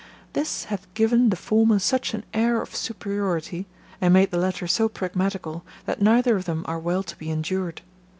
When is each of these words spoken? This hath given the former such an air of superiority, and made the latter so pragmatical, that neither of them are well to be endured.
This 0.33 0.63
hath 0.63 0.91
given 0.95 1.29
the 1.29 1.35
former 1.35 1.77
such 1.77 2.15
an 2.15 2.25
air 2.33 2.59
of 2.59 2.75
superiority, 2.75 3.67
and 4.01 4.11
made 4.15 4.31
the 4.31 4.39
latter 4.39 4.65
so 4.65 4.89
pragmatical, 4.89 5.63
that 5.85 6.01
neither 6.01 6.35
of 6.35 6.45
them 6.45 6.65
are 6.67 6.79
well 6.79 7.03
to 7.03 7.15
be 7.19 7.29
endured. 7.29 7.83